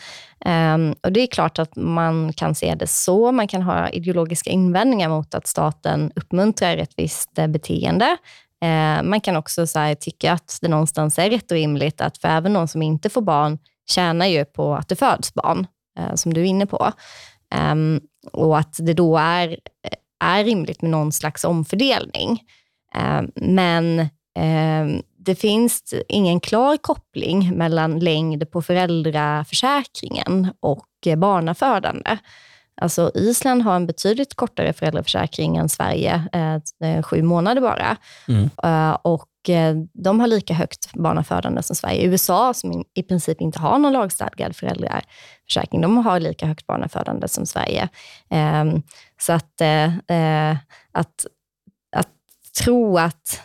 [0.45, 3.33] Um, och Det är klart att man kan se det så.
[3.33, 8.17] Man kan ha ideologiska invändningar mot att staten uppmuntrar ett visst eh, beteende.
[8.65, 12.29] Uh, man kan också här, tycka att det någonstans är rätt och rimligt att för
[12.29, 13.59] även någon som inte får barn
[13.91, 15.67] tjänar ju på att det föds barn,
[16.01, 16.93] uh, som du är inne på.
[17.73, 18.01] Um,
[18.33, 19.57] och att det då är
[20.25, 22.43] är rimligt med någon slags omfördelning.
[22.95, 24.01] Eh, men
[24.39, 32.19] eh, det finns ingen klar koppling mellan längd på föräldraförsäkringen och barnafödande.
[32.81, 37.97] Alltså Island har en betydligt kortare föräldraförsäkring än Sverige, eh, sju månader bara.
[38.29, 38.51] Mm.
[39.03, 42.07] Och eh, de har lika högt barnafödande som Sverige.
[42.07, 47.47] USA, som i princip inte har någon lagstadgad föräldraförsäkring, de har lika högt barnafödande som
[47.47, 47.89] Sverige.
[48.31, 48.65] Eh,
[49.21, 50.57] så att, eh,
[50.93, 51.27] att,
[51.97, 52.09] att
[52.65, 53.41] tro att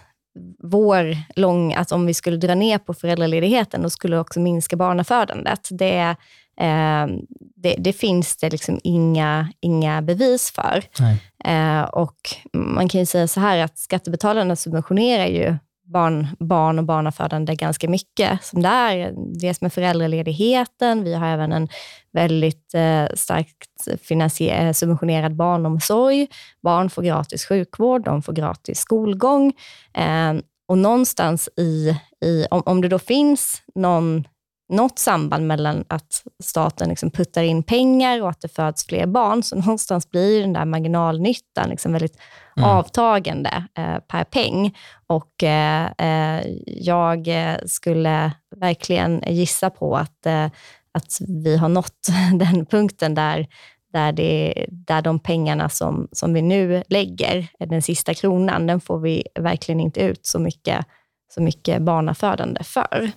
[0.63, 4.75] vår lång, att om vi skulle dra ner på föräldraledigheten, då skulle det också minska
[4.75, 5.67] barnafödandet.
[5.71, 6.15] Det,
[6.59, 7.07] eh,
[7.55, 10.83] det, det, finns det liksom inga, inga bevis för.
[11.45, 12.17] Eh, och
[12.53, 17.89] Man kan ju säga så här att skattebetalarna subventionerar ju barn, barn och barnafödande ganska
[17.89, 19.13] mycket som det är.
[19.39, 21.67] Dels med föräldraledigheten, vi har även en
[22.13, 26.27] väldigt eh, starkt eh, subventionerad barnomsorg.
[26.61, 29.53] Barn får gratis sjukvård, de får gratis skolgång.
[29.93, 30.33] Eh,
[30.67, 31.95] och någonstans i,
[32.25, 34.27] i om, om det då finns någon
[34.69, 39.43] något samband mellan att staten liksom puttar in pengar och att det föds fler barn,
[39.43, 42.17] så någonstans blir den där marginalnyttan liksom väldigt
[42.57, 42.69] mm.
[42.69, 44.77] avtagande eh, per peng.
[45.07, 47.29] Och eh, eh jag
[47.65, 50.45] skulle verkligen gissa på att, eh,
[50.91, 52.07] att vi har nått
[52.39, 53.47] den punkten där,
[53.93, 58.99] där, det, där de pengarna som, som vi nu lägger, den sista kronan, den får
[58.99, 60.85] vi verkligen inte ut så mycket,
[61.33, 63.11] så mycket barnafödande för.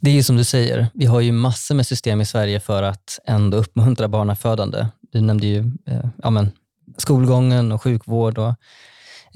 [0.00, 2.82] Det är ju som du säger, vi har ju massor med system i Sverige för
[2.82, 4.86] att ändå uppmuntra barnafödande.
[5.12, 6.52] Du nämnde ju eh, ja, men,
[6.96, 8.54] skolgången och sjukvård och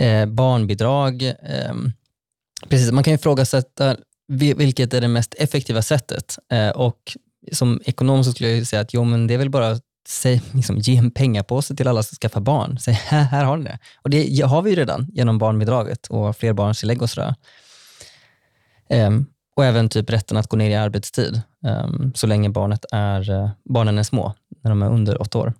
[0.04, 1.22] eh, barnbidrag.
[1.22, 1.74] Eh,
[2.68, 3.96] precis, man kan ju ifrågasätta
[4.28, 6.38] vilket är det mest effektiva sättet.
[6.52, 7.16] Eh, och
[7.52, 9.78] som ekonom så skulle jag säga att jo, men det är väl bara
[10.10, 12.78] Säg, liksom, ge en pengapåse till alla som skaffar barn.
[12.78, 13.78] Säg, här, här har ni det.
[14.02, 17.34] Och det har vi ju redan genom barnbidraget och flerbarnstillägg och sådär.
[18.90, 19.26] Um,
[19.58, 23.50] och även typ rätten att gå ner i arbetstid um, så länge barnet är, eh,
[23.64, 25.52] barnen är små, när de är under åtta år.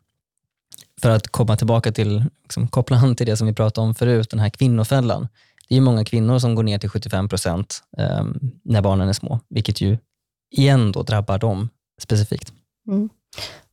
[1.03, 4.31] För att komma tillbaka till, liksom, koppla an till det som vi pratade om förut,
[4.31, 5.29] den här kvinnofällan.
[5.69, 9.41] Det är många kvinnor som går ner till 75 procent um, när barnen är små,
[9.49, 9.99] vilket ju
[10.51, 11.69] igen då drabbar dem
[12.01, 12.53] specifikt.
[12.89, 13.09] Mm.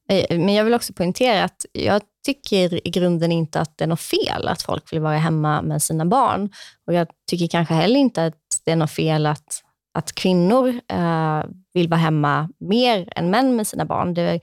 [0.10, 3.88] Eh, men jag vill också poängtera att jag tycker i grunden inte att det är
[3.88, 6.50] något fel att folk vill vara hemma med sina barn.
[6.88, 9.62] Och Jag tycker kanske heller inte att det är något fel att
[9.96, 14.14] att kvinnor eh, vill vara hemma mer än män med sina barn.
[14.14, 14.40] Det är,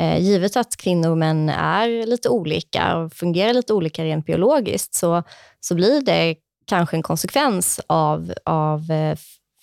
[0.00, 4.94] eh, givet att kvinnor och män är lite olika och fungerar lite olika rent biologiskt,
[4.94, 5.22] så,
[5.60, 6.34] så blir det
[6.66, 9.18] kanske en konsekvens av, av eh,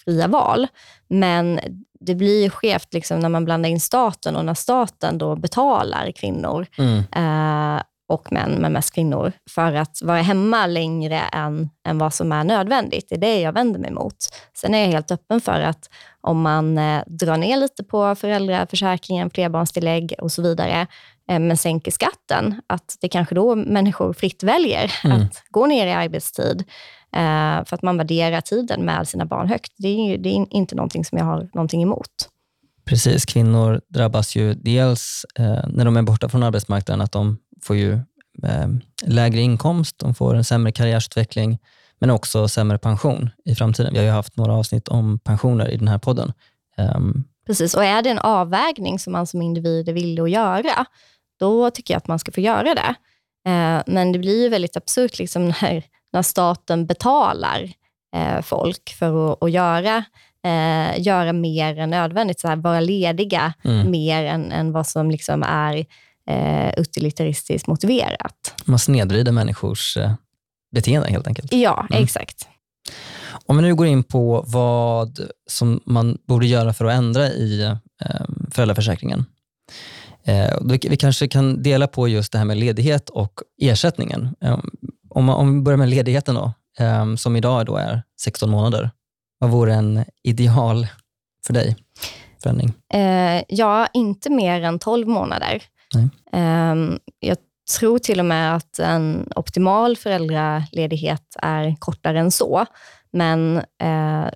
[0.05, 0.67] fria val.
[1.07, 1.59] Men
[1.99, 6.11] det blir ju skevt liksom när man blandar in staten och när staten då betalar
[6.11, 7.03] kvinnor mm.
[8.09, 12.43] Och män, men mest kvinnor, för att vara hemma längre än, än vad som är
[12.43, 13.05] nödvändigt.
[13.09, 14.15] Det är det jag vänder mig mot.
[14.57, 15.89] Sen är jag helt öppen för att
[16.21, 20.87] om man eh, drar ner lite på föräldraförsäkringen, flerbarnstillägg och så vidare,
[21.29, 25.21] eh, men sänker skatten, att det kanske då människor fritt väljer mm.
[25.21, 26.63] att gå ner i arbetstid
[27.15, 29.73] eh, för att man värderar tiden med sina barn högt.
[29.77, 32.29] Det är, det är inte någonting som jag har någonting emot.
[32.85, 35.25] Precis, kvinnor drabbas ju dels
[35.67, 37.93] när de är borta från arbetsmarknaden, att de får ju
[38.43, 38.67] eh,
[39.03, 41.57] lägre inkomst, de får en sämre karriärsutveckling,
[41.99, 43.93] men också sämre pension i framtiden.
[43.93, 46.33] Vi har ju haft några avsnitt om pensioner i den här podden.
[46.95, 50.85] Um, Precis, och är det en avvägning som man som individ är villig att göra,
[51.39, 52.95] då tycker jag att man ska få göra det.
[53.51, 57.69] Eh, men det blir ju väldigt absurt liksom när, när staten betalar
[58.15, 60.03] eh, folk för att, att göra
[60.45, 63.91] eh, göra mer än nödvändigt, så här, vara lediga mm.
[63.91, 65.85] mer än, än vad som liksom är
[66.29, 68.53] eh, utilitaristiskt motiverat.
[68.65, 70.13] Man snedvrider människors eh,
[70.71, 71.53] beteende helt enkelt.
[71.53, 72.03] Ja, mm.
[72.03, 72.47] exakt.
[73.45, 77.61] Om vi nu går in på vad som man borde göra för att ändra i
[77.61, 77.75] eh,
[78.51, 79.25] föräldraförsäkringen.
[80.23, 80.57] Eh,
[80.89, 84.35] vi kanske kan dela på just det här med ledighet och ersättningen.
[84.41, 84.59] Eh,
[85.09, 88.91] om, om vi börjar med ledigheten då, eh, som idag då är 16 månader.
[89.39, 90.87] Vad vore en ideal
[91.45, 91.75] för dig
[92.43, 92.73] förändring?
[92.93, 95.63] Eh, ja, inte mer än 12 månader.
[96.33, 96.75] Eh,
[97.19, 97.37] jag
[97.79, 102.65] tror till och med att en optimal föräldraledighet är kortare än så.
[103.11, 104.27] Men eh,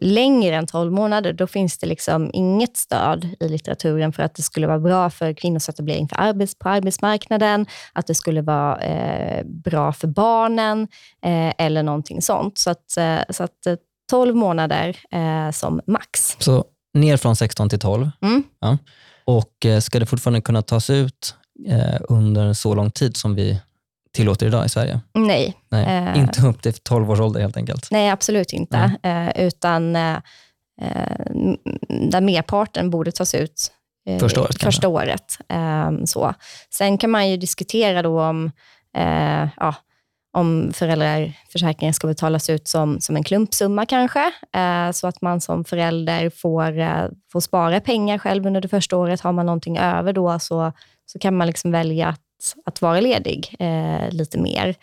[0.00, 4.42] längre än 12 månader, då finns det liksom inget stöd i litteraturen för att det
[4.42, 9.44] skulle vara bra för kvinnors etablering för arbets, på arbetsmarknaden, att det skulle vara eh,
[9.44, 10.88] bra för barnen
[11.24, 12.58] eh, eller någonting sånt.
[12.58, 12.90] Så att,
[13.30, 13.66] så att
[14.10, 14.96] 12 månader
[15.52, 16.36] som max.
[16.38, 18.10] Så ner från 16 till 12.
[18.22, 18.42] Mm.
[18.60, 18.78] Ja.
[19.24, 21.34] Och eh, ska det fortfarande kunna tas ut
[21.68, 23.60] eh, under så lång tid som vi
[24.12, 25.00] tillåter idag i Sverige.
[25.14, 25.56] Nej.
[25.68, 26.18] Nej, Eh.
[26.18, 27.88] Inte upp till 12 års ålder helt enkelt.
[27.90, 28.96] Nej, absolut inte.
[29.02, 30.16] Eh, utan eh,
[30.82, 31.16] eh,
[32.10, 33.72] där merparten borde tas ut
[34.08, 35.38] eh, Första året första året.
[35.48, 36.34] Eh, så.
[36.70, 38.50] Sen kan man ju diskutera då om,
[39.56, 39.74] ja,
[40.32, 45.64] om föräldraförsäkringen ska betalas ut som, som en klumpsumma kanske, eh, så att man som
[45.64, 49.20] förälder får, eh, får spara pengar själv under det första året.
[49.20, 50.72] Har man någonting över då så,
[51.06, 52.20] så kan man liksom välja att,
[52.64, 54.74] att vara ledig eh, lite mer.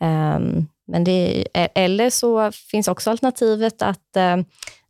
[0.00, 4.36] Ehm, men det, eller så finns också alternativet att, eh,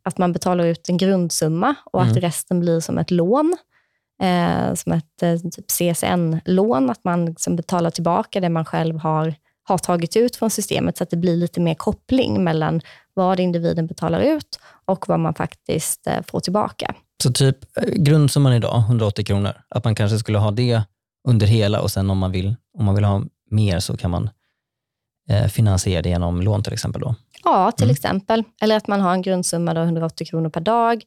[0.02, 2.20] att man betalar ut en grundsumma och att Mm.
[2.20, 3.56] resten blir som ett lån.
[4.22, 9.34] Eh, som ett eh, typ CSN-lån, att man liksom betalar tillbaka det man själv har,
[9.68, 12.80] har tagit ut från systemet, så att det blir lite mer koppling mellan
[13.14, 16.94] vad individen betalar ut och vad man faktiskt eh, får tillbaka.
[17.22, 20.82] Så typ eh, grundsumman idag, 180 kronor, att man kanske skulle ha det
[21.28, 24.30] under hela och sen om man vill, om man vill ha mer så kan man
[25.30, 27.00] eh, finansiera det genom lån till exempel.
[27.02, 27.14] Då.
[27.44, 27.92] Ja, till Mm.
[27.92, 28.44] exempel.
[28.62, 31.02] Eller att man har en grundsumma då, 180 kronor per dag.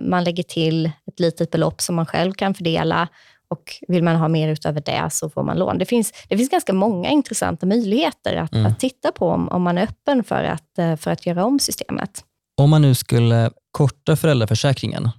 [0.00, 3.08] Man lägger till ett litet belopp som man själv kan fördela
[3.50, 5.78] och vill man ha mer utöver det så får man lån.
[5.78, 8.66] Det finns, det finns ganska många intressanta möjligheter att, Mm.
[8.66, 11.58] att titta på om, om man är öppen för att, eh, för att göra om
[11.58, 12.24] systemet.
[12.60, 15.10] Om man nu skulle korta föräldraförsäkringen,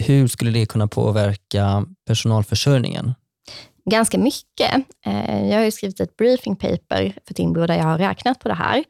[0.00, 3.14] hur skulle det kunna påverka personalförsörjningen?
[3.90, 4.74] Ganska mycket.
[5.06, 8.54] Eh, jag har skrivit ett briefing paper för Timbro där jag har räknat på det
[8.54, 8.84] här.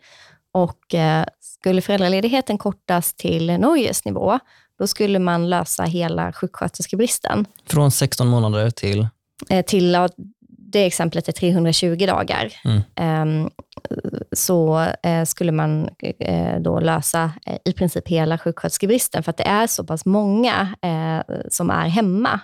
[0.53, 4.39] Och eh, skulle föräldraledigheten kortas till Norges nivå,
[4.79, 7.47] då skulle man lösa hela sjuksköterskebristen.
[7.67, 9.09] Från 16 månader till,
[9.51, 9.97] eh, till
[10.49, 12.53] det exemplet är 320 dagar.
[12.65, 12.81] Mm.
[12.95, 13.51] Ehm,
[14.33, 17.33] så eh, skulle man eh, då lösa
[17.65, 20.69] i princip hela sjuksköterskebristen för att det är så pass många
[21.51, 22.41] som är hemma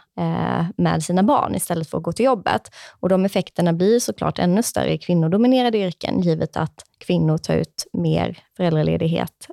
[0.77, 2.62] med sina barn istället för att gå till jobbet.
[3.01, 7.87] Och De effekterna blir såklart ännu större i kvinnodominerade yrken givet att kvinnor tar ut
[7.92, 9.49] mer föräldraledighet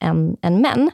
[0.00, 0.90] än, än män.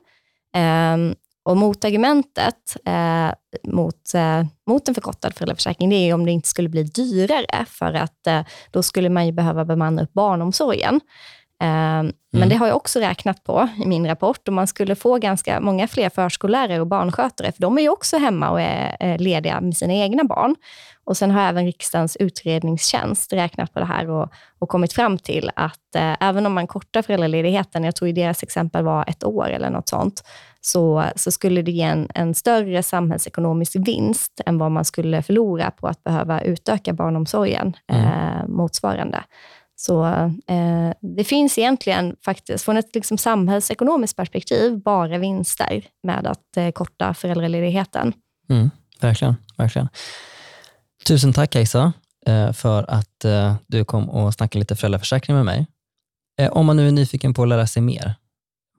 [1.42, 3.31] Och motargumentet eh,
[3.72, 7.64] mot, eh, mot en förkortad föräldraförsäkring, det är ju om det inte skulle bli dyrare,
[7.68, 11.00] för att eh, då skulle man ju behöva bemanna upp barnomsorgen.
[11.60, 15.18] Eh, Men det har jag också räknat på i min rapport och man skulle få
[15.18, 19.60] ganska många fler förskollärare och barnskötare, för de är ju också hemma och är lediga
[19.60, 20.56] med sina egna barn.
[21.04, 25.50] Och Sen har även riksdagens utredningstjänst räknat på det här och, och kommit fram till
[25.56, 29.50] att eh, även om man kortar föräldraledigheten, jag tror i deras exempel var ett år
[29.50, 30.22] eller något sånt,
[30.60, 35.70] så, så skulle det ge en, en större samhällsekonomisk vinst än vad man skulle förlora
[35.70, 39.24] på att behöva utöka barnomsorgen eh, motsvarande.
[39.80, 40.04] Så
[40.46, 46.70] eh, det finns egentligen faktiskt, från ett liksom samhällsekonomiskt perspektiv, bara vinster med att eh,
[46.70, 48.12] korta föräldraledigheten.
[48.50, 49.88] Mm, verkligen, verkligen.
[51.06, 51.92] Tusen tack Kajsa
[52.26, 55.66] eh, för att eh, du kom och snackade lite föräldraförsäkring med mig.
[56.40, 58.14] Eh, om man nu är nyfiken på att lära sig mer,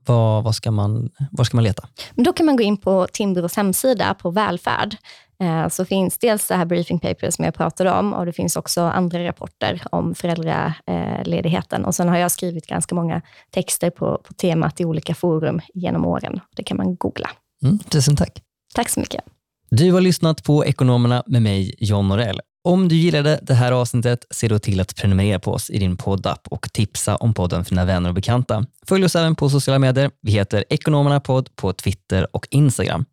[0.05, 1.87] vad, vad ska man, var ska man leta?
[2.11, 4.95] Men då kan man gå in på Timbros hemsida på välfärd.
[5.43, 8.55] Eh, Så finns dels det här briefing paper som jag pratade om och det finns
[8.55, 11.85] också andra rapporter om föräldraledigheten.
[11.85, 16.05] Och sen har jag skrivit ganska många texter på, på temat i olika forum genom
[16.05, 16.39] åren.
[16.55, 17.29] Det kan man googla.
[17.63, 18.41] Mm, tusen tack.
[18.73, 19.21] Tack så mycket.
[19.69, 22.41] Du har lyssnat på Ekonomerna med mig, John Norell.
[22.63, 25.97] Om du gillade det här avsnittet, se då till att prenumerera på oss i din
[25.97, 28.65] poddapp och tipsa om podden för dina vänner och bekanta.
[28.87, 30.11] Följ oss även på sociala medier.
[30.21, 33.05] Vi heter Ekonomerna podd på Twitter och Instagram.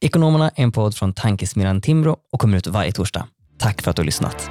[0.00, 3.26] Ekonomerna är en podd från Tankesmedjan Timbro och kommer ut varje torsdag.
[3.58, 4.50] Tack för att du har lyssnat.